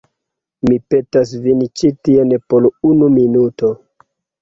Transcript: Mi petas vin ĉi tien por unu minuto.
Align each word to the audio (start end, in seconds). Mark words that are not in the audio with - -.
Mi 0.69 0.77
petas 0.93 1.35
vin 1.45 1.63
ĉi 1.83 1.93
tien 2.09 2.35
por 2.49 2.71
unu 2.93 3.15
minuto. 3.21 3.75